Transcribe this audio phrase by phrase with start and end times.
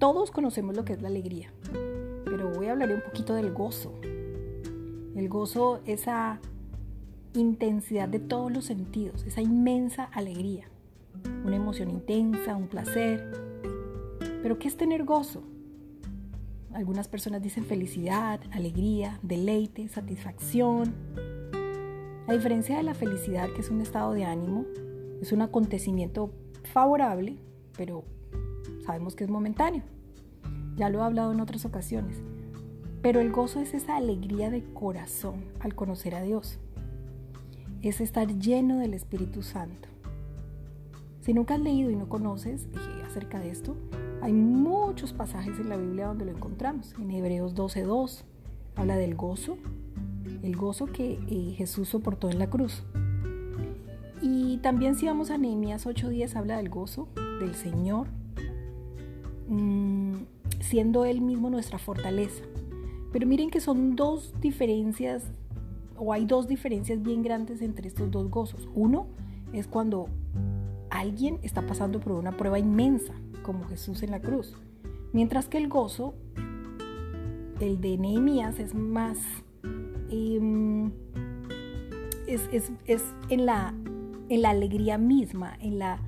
[0.00, 1.52] Todos conocemos lo que es la alegría,
[2.24, 3.92] pero voy a hablar un poquito del gozo.
[5.14, 6.40] El gozo, esa
[7.34, 10.70] intensidad de todos los sentidos, esa inmensa alegría,
[11.44, 13.30] una emoción intensa, un placer.
[14.42, 15.42] Pero ¿qué es tener gozo?
[16.72, 20.94] Algunas personas dicen felicidad, alegría, deleite, satisfacción.
[22.26, 24.64] A diferencia de la felicidad, que es un estado de ánimo,
[25.20, 26.32] es un acontecimiento
[26.72, 27.36] favorable,
[27.76, 28.02] pero
[28.90, 29.84] sabemos que es momentáneo.
[30.74, 32.16] Ya lo he hablado en otras ocasiones.
[33.02, 36.58] Pero el gozo es esa alegría de corazón al conocer a Dios.
[37.82, 39.88] Es estar lleno del Espíritu Santo.
[41.20, 42.66] Si nunca has leído y no conoces
[43.06, 43.76] acerca de esto,
[44.22, 46.92] hay muchos pasajes en la Biblia donde lo encontramos.
[46.98, 48.24] En Hebreos 12.2
[48.74, 49.56] habla del gozo,
[50.42, 52.82] el gozo que eh, Jesús soportó en la cruz.
[54.20, 57.06] Y también si vamos a Nehemías 8.10 habla del gozo
[57.38, 58.08] del Señor,
[59.50, 60.14] mm,
[60.60, 62.42] siendo Él mismo nuestra fortaleza.
[63.12, 65.24] Pero miren que son dos diferencias,
[65.96, 68.68] o hay dos diferencias bien grandes entre estos dos gozos.
[68.74, 69.06] Uno
[69.52, 70.08] es cuando
[70.88, 74.56] alguien está pasando por una prueba inmensa, como Jesús en la cruz.
[75.12, 76.14] Mientras que el gozo,
[77.60, 79.18] el de Nehemías, es más,
[80.10, 80.92] em,
[82.26, 82.48] es,
[82.86, 83.74] es, en, la,
[84.28, 86.00] en la alegría misma, en la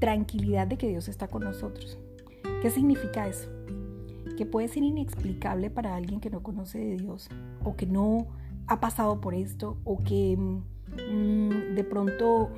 [0.00, 1.98] tranquilidad de que Dios está con nosotros.
[2.62, 3.54] ¿Qué significa eso?
[4.34, 7.28] que puede ser inexplicable para alguien que no conoce de Dios
[7.62, 8.26] o que no
[8.66, 12.50] ha pasado por esto o que mm, de pronto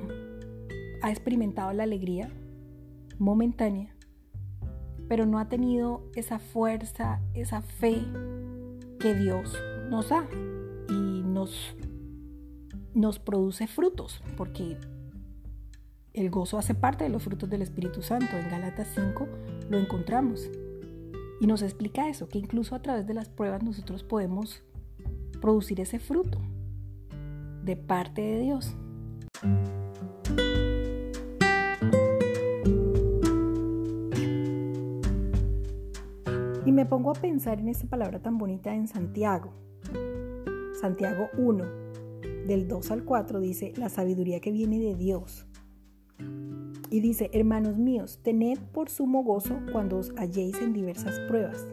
[1.01, 2.29] ha experimentado la alegría
[3.19, 3.93] momentánea,
[5.07, 8.01] pero no ha tenido esa fuerza, esa fe
[8.99, 9.57] que Dios
[9.89, 10.27] nos da
[10.89, 11.75] y nos,
[12.93, 14.77] nos produce frutos, porque
[16.17, 18.37] el gozo hace parte de los frutos del Espíritu Santo.
[18.37, 19.27] En Galatas 5
[19.69, 20.49] lo encontramos.
[21.39, 24.63] Y nos explica eso, que incluso a través de las pruebas nosotros podemos
[25.39, 26.39] producir ese fruto
[27.63, 28.75] de parte de Dios.
[36.65, 39.53] Y me pongo a pensar en esta palabra tan bonita en Santiago.
[40.81, 41.63] Santiago 1,
[42.47, 45.47] del 2 al 4 dice, la sabiduría que viene de Dios
[46.89, 51.65] y dice, hermanos míos, tened por sumo gozo cuando os halléis en diversas pruebas,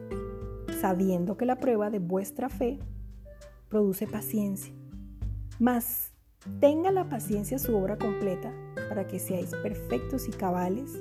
[0.80, 2.78] sabiendo que la prueba de vuestra fe
[3.68, 4.74] produce paciencia.
[5.58, 6.12] Mas
[6.60, 8.52] tenga la paciencia su obra completa
[8.88, 10.92] para que seáis perfectos y cabales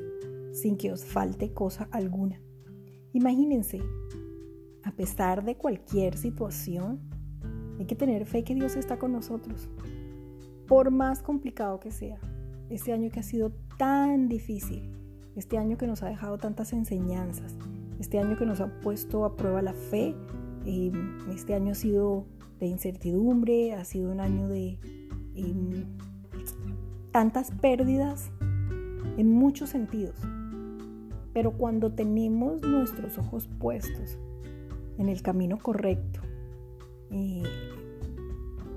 [0.54, 2.40] sin que os falte cosa alguna.
[3.14, 3.82] Imagínense,
[4.84, 7.02] a pesar de cualquier situación,
[7.80, 9.70] hay que tener fe que Dios está con nosotros,
[10.68, 12.20] por más complicado que sea.
[12.74, 14.90] Este año que ha sido tan difícil,
[15.36, 17.56] este año que nos ha dejado tantas enseñanzas,
[18.00, 20.16] este año que nos ha puesto a prueba la fe,
[20.66, 22.26] em, este año ha sido
[22.60, 24.80] de incertidumbre, ha sido un año de
[25.36, 25.86] em,
[27.12, 28.32] tantas pérdidas
[29.18, 30.20] en muchos sentidos.
[31.32, 34.18] Pero cuando tenemos nuestros ojos puestos
[34.98, 36.22] en el camino correcto,
[37.12, 37.44] eh,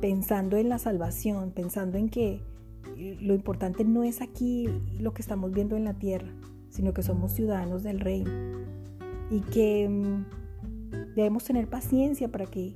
[0.02, 2.42] pensando en la salvación, pensando en que
[2.96, 4.68] lo importante no es aquí
[4.98, 6.28] lo que estamos viendo en la tierra,
[6.70, 8.30] sino que somos ciudadanos del reino
[9.30, 12.74] y que mm, debemos tener paciencia para que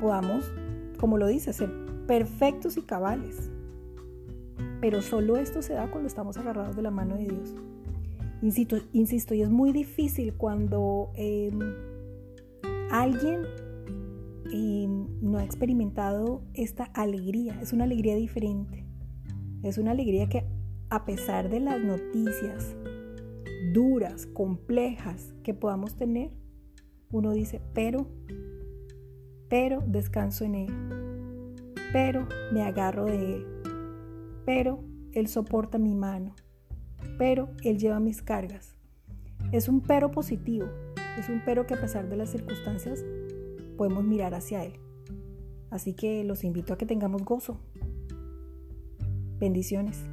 [0.00, 0.52] podamos,
[0.98, 1.70] como lo dice, ser
[2.06, 3.50] perfectos y cabales.
[4.80, 7.54] Pero solo esto se da cuando estamos agarrados de la mano de Dios.
[8.42, 11.58] Insisto, insisto y es muy difícil cuando em,
[12.90, 13.42] alguien
[14.50, 17.60] em, no ha experimentado esta alegría.
[17.60, 18.89] Es una alegría diferente.
[19.62, 20.46] Es una alegría que
[20.88, 22.74] a pesar de las noticias
[23.72, 26.30] duras, complejas que podamos tener,
[27.12, 28.06] uno dice, pero,
[29.48, 30.72] pero descanso en Él,
[31.92, 33.46] pero me agarro de Él,
[34.46, 34.82] pero
[35.12, 36.34] Él soporta mi mano,
[37.18, 38.76] pero Él lleva mis cargas.
[39.52, 40.66] Es un pero positivo,
[41.18, 43.04] es un pero que a pesar de las circunstancias
[43.76, 44.72] podemos mirar hacia Él.
[45.70, 47.60] Así que los invito a que tengamos gozo,
[49.40, 50.09] Bendiciones.